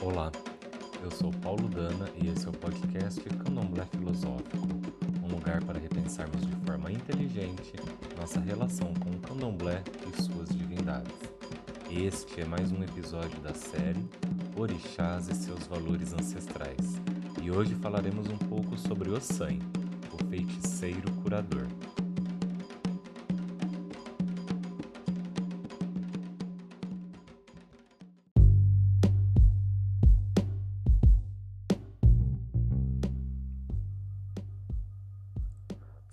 Olá, 0.00 0.30
eu 1.02 1.10
sou 1.10 1.32
Paulo 1.42 1.68
Dana 1.68 2.08
e 2.22 2.28
esse 2.28 2.46
é 2.46 2.48
o 2.48 2.52
podcast 2.52 3.20
Candomblé 3.20 3.84
Filosófico, 3.86 4.68
um 5.24 5.28
lugar 5.28 5.62
para 5.64 5.76
repensarmos 5.76 6.46
de 6.46 6.54
forma 6.64 6.92
inteligente 6.92 7.72
nossa 8.16 8.38
relação 8.38 8.94
com 8.94 9.10
o 9.10 9.18
candomblé 9.18 9.82
e 10.06 10.22
suas 10.22 10.50
divindades. 10.50 11.12
Este 11.90 12.42
é 12.42 12.44
mais 12.44 12.70
um 12.70 12.82
episódio 12.84 13.40
da 13.40 13.52
série 13.52 14.04
Orixás 14.56 15.28
e 15.28 15.34
seus 15.34 15.66
valores 15.66 16.12
ancestrais, 16.12 17.00
e 17.42 17.50
hoje 17.50 17.74
falaremos 17.74 18.28
um 18.28 18.38
pouco 18.38 18.78
sobre 18.78 19.10
Ossan, 19.10 19.58
o 20.12 20.24
feiticeiro 20.26 21.10
curador. 21.22 21.66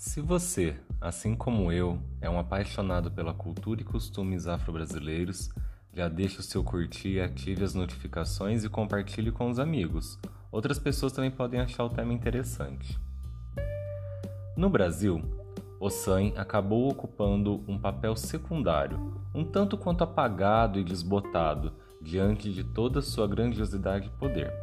Se 0.05 0.21
você, 0.21 0.75
assim 1.01 1.35
como 1.35 1.71
eu, 1.71 1.99
é 2.21 2.29
um 2.29 2.39
apaixonado 2.39 3.09
pela 3.09 3.33
cultura 3.33 3.81
e 3.81 3.83
costumes 3.83 4.45
afro-brasileiros, 4.47 5.49
já 5.91 6.07
deixe 6.07 6.39
o 6.39 6.43
seu 6.43 6.63
curtir, 6.63 7.19
ative 7.19 7.63
as 7.63 7.73
notificações 7.73 8.63
e 8.63 8.69
compartilhe 8.69 9.31
com 9.31 9.49
os 9.49 9.57
amigos. 9.57 10.17
Outras 10.51 10.77
pessoas 10.77 11.11
também 11.11 11.31
podem 11.31 11.59
achar 11.59 11.83
o 11.83 11.89
tema 11.89 12.13
interessante. 12.13 12.97
No 14.55 14.69
Brasil, 14.69 15.21
o 15.79 15.89
SAM 15.89 16.31
acabou 16.37 16.87
ocupando 16.87 17.65
um 17.67 17.77
papel 17.77 18.15
secundário, 18.15 19.19
um 19.33 19.43
tanto 19.43 19.75
quanto 19.75 20.03
apagado 20.03 20.79
e 20.79 20.83
desbotado 20.83 21.73
diante 21.99 22.53
de 22.53 22.63
toda 22.63 23.01
sua 23.01 23.27
grandiosidade 23.27 24.07
e 24.07 24.19
poder. 24.19 24.53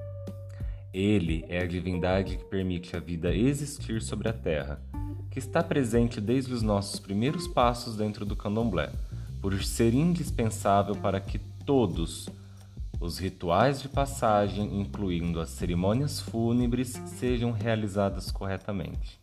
Ele 0.95 1.45
é 1.49 1.63
a 1.63 1.67
divindade 1.67 2.39
que 2.39 2.45
permite 2.45 2.97
a 2.97 3.01
vida 3.01 3.35
existir 3.35 4.01
sobre 4.01 4.29
a 4.29 4.33
terra 4.33 4.81
que 5.33 5.39
está 5.39 5.63
presente 5.63 6.21
desde 6.21 6.53
os 6.53 6.61
nossos 6.61 7.01
primeiros 7.01 7.49
passos 7.49 7.97
dentro 7.97 8.27
do 8.27 8.37
candomblé, 8.37 8.93
por 9.41 9.65
ser 9.65 9.95
indispensável 9.95 10.95
para 10.95 11.19
que 11.21 11.39
todos 11.65 12.29
os 13.01 13.17
rituais 13.17 13.81
de 13.81 13.89
passagem, 13.89 14.79
incluindo 14.79 15.41
as 15.41 15.49
cerimônias 15.49 16.21
fúnebres, 16.21 17.01
sejam 17.19 17.51
realizadas 17.51 18.31
corretamente. 18.31 19.19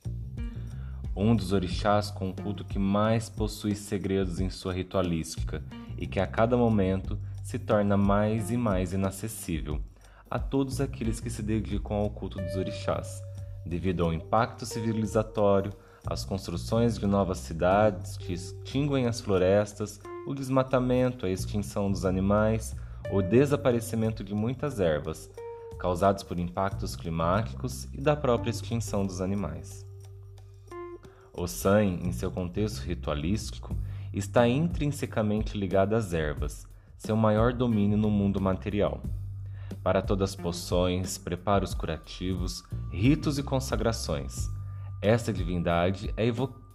Um 1.16 1.36
dos 1.36 1.54
orixás 1.54 2.10
com 2.10 2.32
o 2.32 2.34
culto 2.34 2.66
que 2.66 2.80
mais 2.80 3.30
possui 3.30 3.76
segredos 3.76 4.40
em 4.40 4.50
sua 4.50 4.74
ritualística 4.74 5.64
e 5.96 6.08
que 6.08 6.20
a 6.20 6.26
cada 6.26 6.58
momento 6.58 7.20
se 7.44 7.60
torna 7.60 7.96
mais 7.96 8.50
e 8.50 8.58
mais 8.58 8.94
inacessível 8.94 9.80
a 10.28 10.40
todos 10.40 10.82
aqueles 10.82 11.20
que 11.20 11.30
se 11.30 11.44
dedicam 11.44 11.98
ao 11.98 12.10
culto 12.10 12.42
dos 12.42 12.56
orixás, 12.56 13.22
devido 13.64 14.04
ao 14.04 14.12
impacto 14.12 14.66
civilizatório, 14.66 15.72
as 16.05 16.23
construções 16.23 16.97
de 16.97 17.05
novas 17.05 17.39
cidades 17.39 18.17
que 18.17 18.33
extinguem 18.33 19.08
as 19.08 19.19
florestas, 19.19 20.00
o 20.28 20.33
desmatamento, 20.33 21.25
a 21.25 21.30
extinção 21.30 21.91
dos 21.91 22.06
animais, 22.06 22.75
o 23.11 23.22
desaparecimento 23.22 24.23
de 24.23 24.33
muitas 24.33 24.80
ervas, 24.80 25.30
causados 25.78 26.23
por 26.23 26.38
impactos 26.38 26.95
climáticos 26.95 27.86
e 27.94 28.02
da 28.02 28.16
própria 28.16 28.52
extinção 28.52 29.06
dos 29.06 29.22
animais. 29.22 29.86
O 31.33 31.47
sangue, 31.47 32.06
em 32.06 32.11
seu 32.11 32.30
contexto 32.30 32.80
ritualístico, 32.80 33.75
está 34.13 34.47
intrinsecamente 34.47 35.58
ligado 35.58 35.94
às 35.95 36.13
ervas, 36.13 36.67
seu 36.97 37.16
maior 37.16 37.53
domínio 37.53 37.97
no 37.97 38.09
mundo 38.09 38.41
material. 38.41 39.02
Para 39.81 40.02
todas 40.02 40.31
as 40.31 40.36
poções, 40.36 41.17
preparos 41.17 41.73
curativos, 41.73 42.63
ritos 42.91 43.40
e 43.40 43.44
consagrações, 43.44 44.50
esta 45.02 45.32
divindade 45.32 46.14
é 46.18 46.26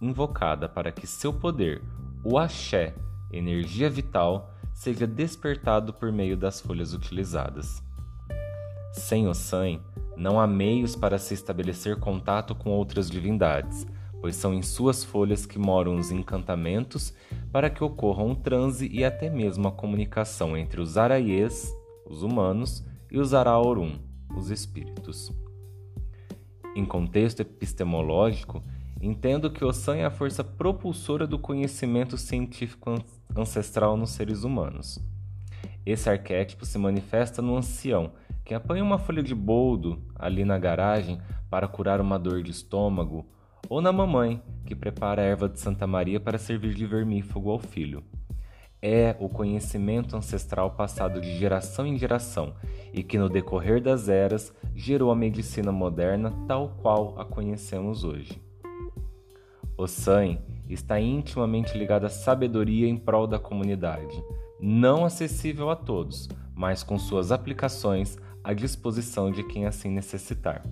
invocada 0.01 0.67
para 0.67 0.91
que 0.91 1.05
seu 1.05 1.31
poder, 1.31 1.83
o 2.23 2.37
axé, 2.39 2.95
energia 3.31 3.89
vital, 3.89 4.51
seja 4.73 5.05
despertado 5.05 5.93
por 5.93 6.11
meio 6.11 6.35
das 6.35 6.59
folhas 6.59 6.93
utilizadas. 6.93 7.83
Sem 8.91 9.27
o 9.27 9.33
San, 9.33 9.79
não 10.17 10.39
há 10.39 10.47
meios 10.47 10.95
para 10.95 11.19
se 11.19 11.33
estabelecer 11.33 11.99
contato 11.99 12.55
com 12.55 12.71
outras 12.71 13.09
divindades, 13.09 13.85
pois 14.19 14.35
são 14.35 14.53
em 14.53 14.61
suas 14.61 15.03
folhas 15.03 15.45
que 15.45 15.59
moram 15.59 15.95
os 15.97 16.11
encantamentos 16.11 17.13
para 17.51 17.69
que 17.69 17.83
ocorra 17.83 18.23
um 18.23 18.33
transe 18.33 18.87
e 18.91 19.03
até 19.05 19.29
mesmo 19.29 19.67
a 19.67 19.71
comunicação 19.71 20.57
entre 20.57 20.81
os 20.81 20.97
araiês, 20.97 21.71
os 22.09 22.23
humanos, 22.23 22.83
e 23.11 23.19
os 23.19 23.33
araorum, 23.33 23.99
os 24.35 24.49
espíritos. 24.49 25.31
Em 26.75 26.83
contexto 26.83 27.39
epistemológico, 27.39 28.61
entendo 29.01 29.49
que 29.49 29.63
o 29.63 29.71
San 29.71 29.95
é 29.95 30.03
a 30.03 30.11
força 30.11 30.43
propulsora 30.43 31.25
do 31.25 31.39
conhecimento 31.39 32.17
científico 32.17 33.01
ancestral 33.33 33.95
nos 33.95 34.09
seres 34.09 34.43
humanos. 34.43 34.99
Esse 35.85 36.09
arquétipo 36.09 36.65
se 36.65 36.77
manifesta 36.77 37.41
no 37.41 37.55
ancião, 37.55 38.11
que 38.43 38.53
apanha 38.53 38.83
uma 38.83 38.97
folha 38.97 39.23
de 39.23 39.33
boldo 39.33 40.03
ali 40.15 40.43
na 40.43 40.59
garagem 40.59 41.17
para 41.49 41.65
curar 41.65 42.01
uma 42.01 42.19
dor 42.19 42.43
de 42.43 42.51
estômago, 42.51 43.25
ou 43.69 43.81
na 43.81 43.93
mamãe, 43.93 44.43
que 44.65 44.75
prepara 44.75 45.21
a 45.21 45.25
erva 45.25 45.47
de 45.47 45.61
Santa 45.61 45.87
Maria 45.87 46.19
para 46.19 46.37
servir 46.37 46.73
de 46.73 46.85
vermífugo 46.85 47.51
ao 47.51 47.57
filho 47.57 48.03
é 48.87 49.15
o 49.19 49.27
conhecimento 49.27 50.15
ancestral 50.15 50.69
passado 50.69 51.19
de 51.19 51.35
geração 51.39 51.87
em 51.87 51.97
geração 51.97 52.53
e 52.93 53.01
que, 53.01 53.17
no 53.17 53.27
decorrer 53.27 53.81
das 53.81 54.07
eras, 54.07 54.53
gerou 54.75 55.09
a 55.09 55.15
medicina 55.15 55.71
moderna 55.71 56.31
tal 56.47 56.69
qual 56.83 57.19
a 57.19 57.25
conhecemos 57.25 58.03
hoje. 58.03 58.39
O 59.75 59.87
San 59.87 60.37
está 60.69 61.01
intimamente 61.01 61.75
ligado 61.75 62.05
à 62.05 62.09
sabedoria 62.09 62.87
em 62.87 62.95
prol 62.95 63.25
da 63.25 63.39
comunidade, 63.39 64.23
não 64.61 65.03
acessível 65.03 65.71
a 65.71 65.75
todos, 65.75 66.29
mas 66.53 66.83
com 66.83 66.99
suas 66.99 67.31
aplicações 67.31 68.19
à 68.43 68.53
disposição 68.53 69.31
de 69.31 69.43
quem 69.45 69.65
assim 69.65 69.89
necessitar. 69.89 70.63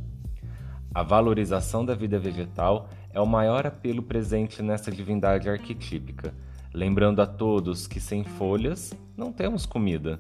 A 0.93 1.01
valorização 1.01 1.83
da 1.83 1.95
vida 1.95 2.19
vegetal 2.19 2.87
é 3.11 3.19
o 3.19 3.25
maior 3.25 3.65
apelo 3.65 4.03
presente 4.03 4.61
nessa 4.61 4.91
divindade 4.91 5.49
arquetípica 5.49 6.31
Lembrando 6.73 7.21
a 7.21 7.27
todos 7.27 7.85
que 7.85 7.99
sem 7.99 8.23
folhas 8.23 8.93
não 9.15 9.31
temos 9.31 9.63
comida, 9.63 10.19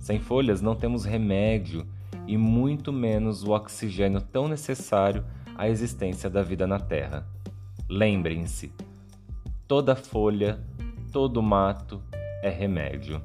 sem 0.00 0.18
folhas 0.18 0.60
não 0.60 0.74
temos 0.74 1.04
remédio 1.04 1.86
e 2.26 2.36
muito 2.36 2.92
menos 2.92 3.44
o 3.44 3.52
oxigênio 3.52 4.20
tão 4.20 4.48
necessário 4.48 5.24
à 5.56 5.68
existência 5.68 6.28
da 6.28 6.42
vida 6.42 6.66
na 6.66 6.80
Terra. 6.80 7.24
Lembrem-se: 7.88 8.72
toda 9.68 9.94
folha, 9.94 10.58
todo 11.12 11.40
mato 11.40 12.02
é 12.42 12.50
remédio. 12.50 13.22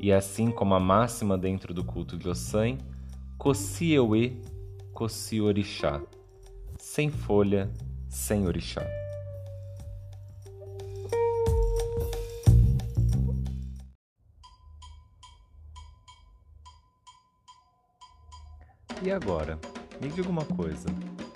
E 0.00 0.12
assim 0.12 0.50
como 0.50 0.74
a 0.74 0.80
máxima 0.80 1.38
dentro 1.38 1.72
do 1.72 1.84
culto 1.84 2.16
de 2.16 2.28
Ossan, 2.28 2.76
Kossi 3.38 3.92
Ewe, 3.92 4.42
Kossi 4.92 5.40
Orixá. 5.40 6.02
Sem 6.76 7.08
folha, 7.08 7.70
sem 8.08 8.46
orixá. 8.46 9.03
E 19.04 19.12
agora, 19.12 19.58
me 20.00 20.08
diga 20.08 20.30
uma 20.30 20.46
coisa: 20.46 20.88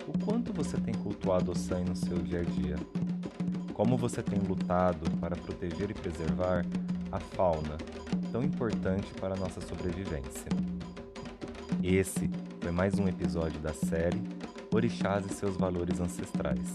o 0.06 0.18
quanto 0.24 0.54
você 0.54 0.78
tem 0.78 0.94
cultuado 0.94 1.52
o 1.52 1.54
sangue 1.54 1.90
no 1.90 1.96
seu 1.96 2.16
dia 2.16 2.40
a 2.40 2.42
dia? 2.42 2.76
Como 3.74 3.94
você 3.94 4.22
tem 4.22 4.38
lutado 4.38 5.10
para 5.18 5.36
proteger 5.36 5.90
e 5.90 5.94
preservar 5.94 6.64
a 7.12 7.20
fauna, 7.20 7.76
tão 8.32 8.43
importante 8.43 9.12
para 9.20 9.34
a 9.34 9.37
nossa 9.37 9.60
sobrevivência? 9.60 10.48
Esse 11.82 12.31
foi 12.58 12.72
mais 12.72 12.98
um 12.98 13.06
episódio 13.06 13.60
da 13.60 13.75
série 13.75 14.22
Orixás 14.72 15.26
e 15.26 15.34
seus 15.34 15.54
valores 15.58 16.00
ancestrais. 16.00 16.75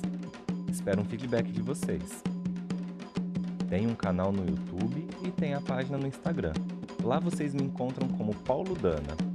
Espero 0.72 1.02
um 1.02 1.06
feedback 1.06 1.52
de 1.52 1.62
vocês. 1.64 2.24
Tem 3.68 3.88
um 3.88 3.96
canal 3.96 4.32
no 4.32 4.48
YouTube 4.48 5.08
e 5.24 5.32
tem 5.32 5.56
a 5.56 5.62
página 5.62 5.98
no 5.98 6.06
Instagram. 6.06 6.54
Lá 7.04 7.20
vocês 7.20 7.52
me 7.56 7.64
encontram 7.64 8.08
como 8.10 8.36
Paulo 8.36 8.76
Dana. 8.76 9.33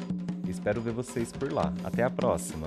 Espero 0.58 0.80
ver 0.80 0.92
vocês 0.92 1.30
por 1.30 1.52
lá. 1.52 1.72
Até 1.84 2.02
a 2.02 2.10
próxima! 2.10 2.66